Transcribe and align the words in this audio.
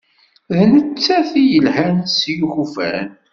D 0.55 0.57
nettat 0.73 1.31
i 1.35 1.43
d-yelhan 1.43 1.95
s 2.17 2.17
yikufan. 2.35 3.07